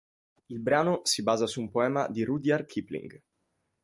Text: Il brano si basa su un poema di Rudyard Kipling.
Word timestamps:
Il 0.49 0.57
brano 0.59 1.01
si 1.03 1.21
basa 1.21 1.45
su 1.45 1.61
un 1.61 1.69
poema 1.69 2.07
di 2.07 2.23
Rudyard 2.23 2.65
Kipling. 2.65 3.21